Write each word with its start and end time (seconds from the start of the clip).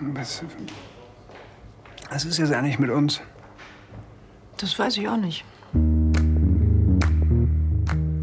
Was, 0.00 0.42
was 2.10 2.24
ist 2.24 2.38
jetzt 2.38 2.52
eigentlich 2.52 2.78
mit 2.78 2.90
uns? 2.90 3.20
Das 4.56 4.78
weiß 4.78 4.96
ich 4.98 5.08
auch 5.08 5.16
nicht. 5.16 5.44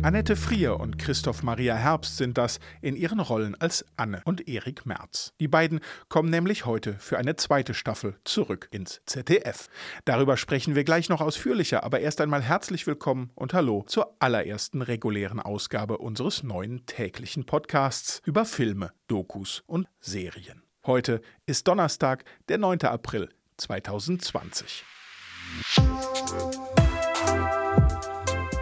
Annette 0.03 0.35
Frier 0.35 0.79
und 0.79 0.97
Christoph 0.97 1.43
Maria 1.43 1.75
Herbst 1.75 2.17
sind 2.17 2.37
das 2.37 2.59
in 2.81 2.95
ihren 2.95 3.19
Rollen 3.19 3.53
als 3.61 3.85
Anne 3.97 4.21
und 4.25 4.47
Erik 4.47 4.85
Merz. 4.87 5.31
Die 5.39 5.47
beiden 5.47 5.79
kommen 6.09 6.31
nämlich 6.31 6.65
heute 6.65 6.95
für 6.95 7.19
eine 7.19 7.35
zweite 7.35 7.75
Staffel 7.75 8.15
zurück 8.23 8.67
ins 8.71 9.01
ZDF. 9.05 9.69
Darüber 10.05 10.37
sprechen 10.37 10.73
wir 10.73 10.83
gleich 10.83 11.07
noch 11.09 11.21
ausführlicher, 11.21 11.83
aber 11.83 11.99
erst 11.99 12.19
einmal 12.19 12.41
herzlich 12.41 12.87
willkommen 12.87 13.29
und 13.35 13.53
hallo 13.53 13.83
zur 13.85 14.15
allerersten 14.19 14.81
regulären 14.81 15.39
Ausgabe 15.39 15.99
unseres 15.99 16.41
neuen 16.41 16.85
täglichen 16.87 17.45
Podcasts 17.45 18.21
über 18.25 18.45
Filme, 18.45 18.91
Dokus 19.07 19.63
und 19.67 19.87
Serien. 19.99 20.63
Heute 20.87 21.21
ist 21.45 21.67
Donnerstag, 21.67 22.25
der 22.49 22.57
9. 22.57 22.81
April 22.85 23.29
2020. 23.57 24.83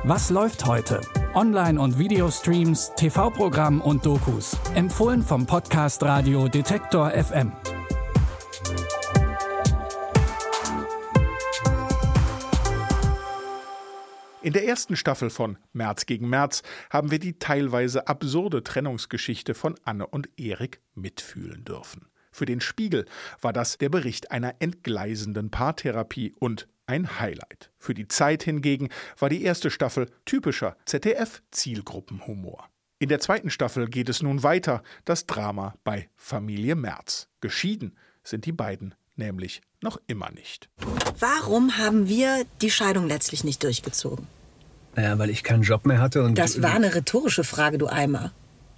Was 0.04 0.30
läuft 0.30 0.66
heute? 0.66 1.00
Online- 1.34 1.80
und 1.80 1.98
Videostreams, 1.98 2.92
TV-Programm 2.98 3.80
und 3.80 4.06
Dokus. 4.06 4.58
Empfohlen 4.76 5.22
vom 5.22 5.46
Podcast 5.46 6.04
Radio 6.04 6.50
Detektor 6.50 7.12
FM. 7.12 7.54
In 14.42 14.54
der 14.54 14.66
ersten 14.68 14.98
Staffel 14.98 15.30
von 15.30 15.58
März 15.72 16.06
gegen 16.06 16.28
März 16.28 16.64
haben 16.90 17.12
wir 17.12 17.20
die 17.20 17.40
teilweise 17.40 18.08
absurde 18.08 18.64
Trennungsgeschichte 18.64 19.54
von 19.54 19.76
Anne 19.86 20.08
und 20.08 20.30
Erik 20.38 20.82
mitfühlen 20.96 21.64
dürfen. 21.64 22.09
Für 22.32 22.46
den 22.46 22.62
Spiegel 22.62 23.06
war 23.42 23.54
das 23.54 23.78
der 23.78 23.90
Bericht 23.90 24.32
einer 24.32 24.56
entgleisenden 24.60 25.50
Paartherapie 25.50 26.34
und 26.40 26.68
ein 26.86 27.20
Highlight. 27.20 27.72
Für 27.78 27.94
die 27.94 28.08
Zeit 28.08 28.44
hingegen 28.44 28.90
war 29.18 29.30
die 29.30 29.44
erste 29.44 29.70
Staffel 29.70 30.10
typischer 30.26 30.76
ZDF-Zielgruppenhumor. 30.86 32.68
In 32.98 33.10
der 33.10 33.20
zweiten 33.20 33.50
Staffel 33.50 33.88
geht 33.88 34.10
es 34.10 34.22
nun 34.22 34.44
weiter, 34.44 34.84
das 35.06 35.26
Drama 35.26 35.76
bei 35.84 36.10
Familie 36.18 36.76
Merz. 36.76 37.30
Geschieden 37.40 37.96
sind 38.24 38.46
die 38.46 38.52
beiden 38.52 38.96
nämlich 39.16 39.62
noch 39.82 40.02
immer 40.08 40.32
nicht. 40.32 40.70
Warum 41.20 41.78
haben 41.78 42.08
wir 42.08 42.46
die 42.62 42.72
Scheidung 42.72 43.08
letztlich 43.08 43.44
nicht 43.44 43.64
durchgezogen? 43.64 44.28
Naja, 44.96 45.18
weil 45.20 45.30
ich 45.30 45.44
keinen 45.44 45.64
Job 45.64 45.86
mehr 45.86 46.02
hatte 46.02 46.24
und. 46.24 46.38
Das 46.38 46.62
war 46.62 46.74
eine 46.74 46.96
rhetorische 46.96 47.44
Frage, 47.44 47.78
du 47.78 47.88
Eimer. 47.88 48.32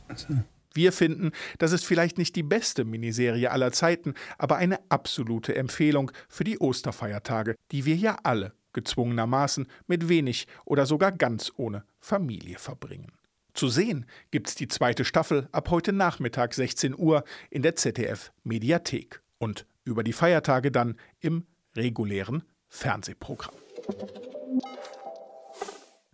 Also. 0.08 0.28
Wir 0.74 0.92
finden, 0.92 1.32
das 1.58 1.72
ist 1.72 1.86
vielleicht 1.86 2.18
nicht 2.18 2.36
die 2.36 2.44
beste 2.44 2.86
Miniserie 2.86 3.52
aller 3.52 3.72
Zeiten, 3.72 4.14
aber 4.38 4.58
eine 4.58 4.80
absolute 4.90 5.56
Empfehlung 5.56 6.12
für 6.30 6.44
die 6.44 6.60
Osterfeiertage, 6.60 7.56
die 7.72 7.86
wir 7.86 7.96
ja 7.96 8.18
alle 8.24 8.54
gezwungenermaßen 8.74 9.68
mit 9.88 10.08
wenig 10.08 10.48
oder 10.66 10.86
sogar 10.86 11.12
ganz 11.12 11.52
ohne 11.58 11.84
Familie 12.00 12.58
verbringen. 12.58 13.12
Zu 13.54 13.68
sehen 13.68 14.06
gibt's 14.32 14.56
die 14.56 14.70
zweite 14.70 15.04
Staffel 15.04 15.50
ab 15.52 15.70
heute 15.72 15.92
Nachmittag 15.92 16.54
16 16.54 16.98
Uhr 16.98 17.26
in 17.50 17.64
der 17.64 17.76
ZDF 17.76 18.32
Mediathek 18.44 19.22
und 19.40 19.66
über 19.84 20.04
die 20.04 20.14
Feiertage 20.14 20.72
dann 20.72 20.96
im 21.20 21.46
regulären 21.76 22.44
Fernsehprogramm. 22.70 23.56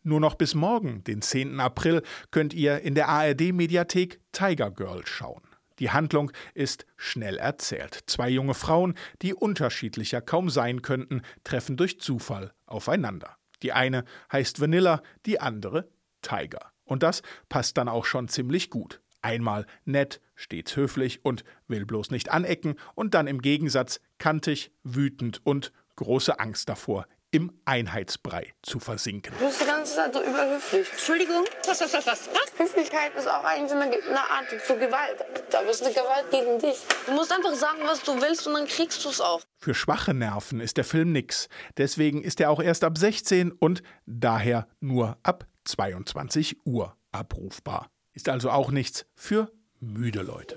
Nur 0.03 0.19
noch 0.19 0.35
bis 0.35 0.55
morgen, 0.55 1.03
den 1.03 1.21
10. 1.21 1.59
April, 1.59 2.01
könnt 2.31 2.53
ihr 2.53 2.81
in 2.81 2.95
der 2.95 3.09
ARD-Mediathek 3.09 4.19
Tiger 4.31 4.71
Girl 4.71 5.05
schauen. 5.05 5.41
Die 5.79 5.91
Handlung 5.91 6.31
ist 6.53 6.85
schnell 6.95 7.37
erzählt. 7.37 7.99
Zwei 8.07 8.29
junge 8.29 8.53
Frauen, 8.53 8.95
die 9.21 9.33
unterschiedlicher 9.33 10.21
kaum 10.21 10.49
sein 10.49 10.81
könnten, 10.81 11.21
treffen 11.43 11.77
durch 11.77 11.99
Zufall 11.99 12.53
aufeinander. 12.65 13.37
Die 13.63 13.73
eine 13.73 14.03
heißt 14.31 14.59
Vanilla, 14.59 15.01
die 15.25 15.39
andere 15.39 15.89
Tiger. 16.21 16.71
Und 16.83 17.03
das 17.03 17.21
passt 17.49 17.77
dann 17.77 17.89
auch 17.89 18.05
schon 18.05 18.27
ziemlich 18.27 18.69
gut. 18.69 19.01
Einmal 19.21 19.65
nett, 19.83 20.21
stets 20.35 20.75
höflich 20.75 21.25
und 21.25 21.43
will 21.67 21.85
bloß 21.85 22.11
nicht 22.11 22.31
anecken, 22.31 22.75
und 22.95 23.13
dann 23.13 23.27
im 23.27 23.41
Gegensatz 23.41 23.99
kantig, 24.19 24.71
wütend 24.83 25.45
und 25.45 25.73
große 25.95 26.39
Angst 26.39 26.69
davor, 26.69 27.07
im 27.31 27.51
Einheitsbrei 27.65 28.53
zu 28.63 28.79
versinken. 28.79 29.33
Du 29.39 29.45
bist 29.45 29.61
die 29.61 29.65
ganze 29.65 29.95
Zeit 29.95 30.13
so 30.13 30.21
überhöflich. 30.21 30.89
Entschuldigung? 30.89 31.43
Was, 31.65 31.81
was, 31.81 31.93
was, 31.93 32.07
was? 32.07 32.29
Höflichkeit 32.57 33.15
ist 33.15 33.27
auch 33.27 33.43
eigentlich 33.43 33.71
eine, 33.71 33.83
eine 33.83 34.19
Art 34.19 34.49
zu 34.65 34.75
Gewalt. 34.75 35.23
Da 35.51 35.61
bist 35.61 35.83
eine 35.83 35.93
Gewalt 35.93 36.31
gegen 36.31 36.59
dich. 36.59 36.77
Du 37.05 37.11
musst 37.13 37.31
einfach 37.31 37.53
sagen, 37.53 37.79
was 37.85 38.01
du 38.03 38.19
willst 38.21 38.47
und 38.47 38.53
dann 38.53 38.67
kriegst 38.67 39.03
du 39.05 39.09
es 39.09 39.21
auch. 39.21 39.41
Für 39.57 39.73
schwache 39.73 40.13
Nerven 40.13 40.59
ist 40.59 40.77
der 40.77 40.83
Film 40.83 41.11
nix. 41.11 41.49
Deswegen 41.77 42.23
ist 42.23 42.39
er 42.39 42.49
auch 42.49 42.61
erst 42.61 42.83
ab 42.83 42.97
16 42.97 43.51
und 43.51 43.83
daher 44.05 44.67
nur 44.79 45.17
ab 45.23 45.45
22 45.65 46.65
Uhr 46.65 46.95
abrufbar. 47.11 47.89
Ist 48.13 48.29
also 48.29 48.49
auch 48.49 48.71
nichts 48.71 49.05
für 49.15 49.51
müde 49.79 50.21
Leute. 50.21 50.55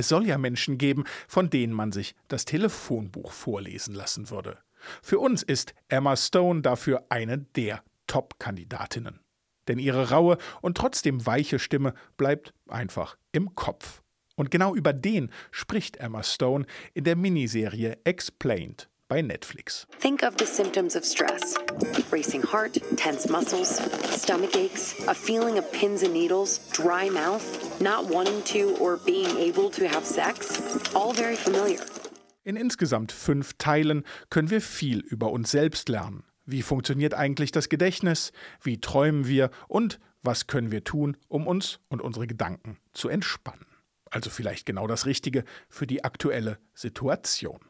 Es 0.00 0.08
soll 0.08 0.26
ja 0.26 0.38
Menschen 0.38 0.78
geben, 0.78 1.04
von 1.28 1.50
denen 1.50 1.74
man 1.74 1.92
sich 1.92 2.14
das 2.28 2.46
Telefonbuch 2.46 3.32
vorlesen 3.32 3.94
lassen 3.94 4.30
würde. 4.30 4.56
Für 5.02 5.18
uns 5.18 5.42
ist 5.42 5.74
Emma 5.88 6.16
Stone 6.16 6.62
dafür 6.62 7.04
eine 7.10 7.36
der 7.36 7.82
Top-Kandidatinnen. 8.06 9.20
Denn 9.68 9.78
ihre 9.78 10.08
raue 10.08 10.38
und 10.62 10.78
trotzdem 10.78 11.26
weiche 11.26 11.58
Stimme 11.58 11.92
bleibt 12.16 12.54
einfach 12.66 13.18
im 13.32 13.54
Kopf. 13.54 14.00
Und 14.36 14.50
genau 14.50 14.74
über 14.74 14.94
den 14.94 15.30
spricht 15.50 15.98
Emma 15.98 16.22
Stone 16.22 16.64
in 16.94 17.04
der 17.04 17.16
Miniserie 17.16 17.98
Explained 18.04 18.88
bei 19.10 19.20
Netflix. 19.20 19.86
Think 19.98 20.22
of 20.22 20.36
the 20.38 20.46
symptoms 20.46 20.96
of 20.96 21.04
stress 21.04 21.56
racing 22.12 22.42
heart, 22.42 22.78
tense 22.96 23.28
muscles, 23.28 23.80
stomach 24.10 24.56
aches, 24.56 24.94
a 25.06 25.14
feeling 25.14 25.58
of 25.58 25.70
pins 25.72 26.02
and 26.02 26.12
needles, 26.12 26.58
dry 26.72 27.10
mouth, 27.10 27.42
not 27.80 28.08
wanting 28.08 28.42
to 28.44 28.76
or 28.80 28.98
being 28.98 29.36
able 29.38 29.70
to 29.70 29.88
have 29.88 30.04
sex. 30.04 30.60
All 30.94 31.12
very 31.12 31.36
familiar. 31.36 31.80
In 32.44 32.56
insgesamt 32.56 33.12
fünf 33.12 33.54
Teilen 33.58 34.04
können 34.30 34.50
wir 34.50 34.60
viel 34.60 35.00
über 35.00 35.30
uns 35.30 35.50
selbst 35.50 35.88
lernen. 35.88 36.24
Wie 36.46 36.62
funktioniert 36.62 37.14
eigentlich 37.14 37.52
das 37.52 37.68
Gedächtnis? 37.68 38.32
Wie 38.62 38.80
träumen 38.80 39.26
wir? 39.26 39.50
Und 39.68 40.00
was 40.22 40.46
können 40.46 40.72
wir 40.72 40.84
tun, 40.84 41.16
um 41.28 41.46
uns 41.46 41.80
und 41.88 42.00
unsere 42.00 42.26
Gedanken 42.26 42.78
zu 42.92 43.08
entspannen? 43.08 43.66
Also 44.10 44.30
vielleicht 44.30 44.66
genau 44.66 44.86
das 44.86 45.06
Richtige 45.06 45.44
für 45.68 45.86
die 45.86 46.02
aktuelle 46.02 46.58
Situation. 46.74 47.60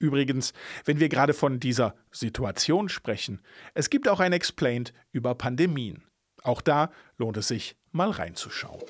Übrigens, 0.00 0.54
wenn 0.86 0.98
wir 0.98 1.10
gerade 1.10 1.34
von 1.34 1.60
dieser 1.60 1.94
Situation 2.10 2.88
sprechen, 2.88 3.42
es 3.74 3.90
gibt 3.90 4.08
auch 4.08 4.18
ein 4.18 4.32
Explained 4.32 4.94
über 5.12 5.34
Pandemien. 5.34 6.02
Auch 6.42 6.62
da 6.62 6.90
lohnt 7.18 7.36
es 7.36 7.48
sich, 7.48 7.76
mal 7.92 8.10
reinzuschauen. 8.10 8.80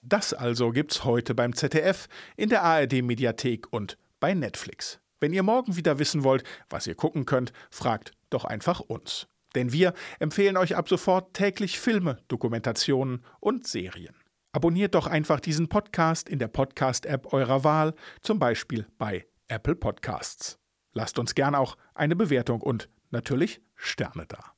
Das 0.00 0.32
also 0.32 0.70
gibt's 0.70 1.04
heute 1.04 1.34
beim 1.34 1.54
ZDF, 1.54 2.08
in 2.36 2.50
der 2.50 2.62
ARD-Mediathek 2.62 3.72
und 3.72 3.98
bei 4.20 4.32
Netflix. 4.32 5.00
Wenn 5.18 5.32
ihr 5.32 5.42
morgen 5.42 5.74
wieder 5.74 5.98
wissen 5.98 6.22
wollt, 6.22 6.44
was 6.70 6.86
ihr 6.86 6.94
gucken 6.94 7.24
könnt, 7.24 7.52
fragt 7.70 8.12
doch 8.30 8.44
einfach 8.44 8.78
uns. 8.78 9.26
Denn 9.56 9.72
wir 9.72 9.92
empfehlen 10.20 10.56
euch 10.56 10.76
ab 10.76 10.88
sofort 10.88 11.34
täglich 11.34 11.80
Filme, 11.80 12.18
Dokumentationen 12.28 13.24
und 13.40 13.66
Serien. 13.66 14.14
Abonniert 14.54 14.94
doch 14.94 15.08
einfach 15.08 15.40
diesen 15.40 15.68
Podcast 15.68 16.28
in 16.28 16.38
der 16.38 16.46
Podcast-App 16.46 17.32
eurer 17.32 17.64
Wahl, 17.64 17.92
zum 18.20 18.38
Beispiel 18.38 18.86
bei 18.98 19.26
Apple 19.48 19.74
Podcasts. 19.74 20.60
Lasst 20.92 21.18
uns 21.18 21.34
gern 21.34 21.56
auch 21.56 21.76
eine 21.92 22.14
Bewertung 22.14 22.60
und 22.60 22.88
natürlich 23.10 23.60
Sterne 23.74 24.26
da. 24.28 24.52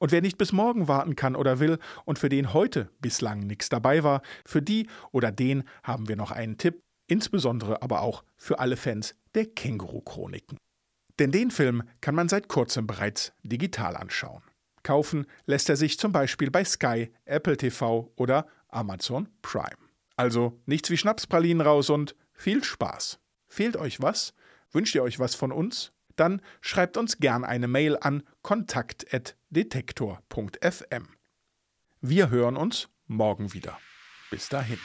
Und 0.00 0.10
wer 0.10 0.22
nicht 0.22 0.38
bis 0.38 0.50
morgen 0.50 0.88
warten 0.88 1.14
kann 1.14 1.36
oder 1.36 1.60
will 1.60 1.78
und 2.04 2.18
für 2.18 2.28
den 2.30 2.52
heute 2.52 2.90
bislang 3.00 3.46
nichts 3.46 3.68
dabei 3.68 4.02
war, 4.02 4.22
für 4.44 4.60
die 4.60 4.88
oder 5.12 5.30
den 5.30 5.62
haben 5.84 6.08
wir 6.08 6.16
noch 6.16 6.32
einen 6.32 6.58
Tipp, 6.58 6.82
insbesondere 7.06 7.80
aber 7.80 8.00
auch 8.00 8.24
für 8.36 8.58
alle 8.58 8.76
Fans 8.76 9.14
der 9.36 9.46
Känguru-Chroniken. 9.46 10.58
Denn 11.20 11.30
den 11.30 11.52
Film 11.52 11.84
kann 12.00 12.16
man 12.16 12.28
seit 12.28 12.48
kurzem 12.48 12.88
bereits 12.88 13.32
digital 13.44 13.94
anschauen. 13.94 14.42
Kaufen 14.82 15.26
lässt 15.46 15.68
er 15.68 15.76
sich 15.76 15.96
zum 15.96 16.10
Beispiel 16.10 16.50
bei 16.50 16.64
Sky, 16.64 17.12
Apple 17.24 17.56
TV 17.56 18.12
oder 18.16 18.48
Amazon 18.72 19.28
Prime. 19.42 19.76
Also 20.16 20.60
nichts 20.66 20.90
wie 20.90 20.96
Schnapspralinen 20.96 21.64
raus 21.64 21.88
und 21.90 22.16
viel 22.32 22.64
Spaß. 22.64 23.20
Fehlt 23.48 23.76
euch 23.76 24.02
was? 24.02 24.34
Wünscht 24.70 24.94
ihr 24.94 25.02
euch 25.02 25.18
was 25.18 25.34
von 25.34 25.50
uns? 25.52 25.92
Dann 26.16 26.40
schreibt 26.60 26.96
uns 26.96 27.18
gern 27.18 27.44
eine 27.44 27.68
Mail 27.68 27.98
an 28.00 28.22
kontakt.detektor.fm. 28.42 31.08
Wir 32.00 32.30
hören 32.30 32.56
uns 32.56 32.88
morgen 33.06 33.52
wieder. 33.52 33.78
Bis 34.30 34.48
dahin. 34.48 34.78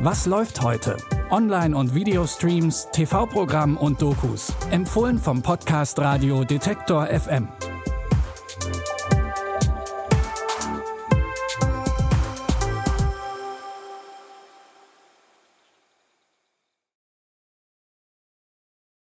Was 0.00 0.26
läuft 0.26 0.60
heute? 0.62 0.96
Online- 1.30 1.76
und 1.76 1.94
Videostreams, 1.94 2.88
TV-Programm 2.92 3.76
und 3.76 4.00
Dokus. 4.00 4.52
Empfohlen 4.70 5.18
vom 5.18 5.42
Podcast 5.42 5.98
Radio 5.98 6.44
Detektor 6.44 7.06
FM. 7.06 7.48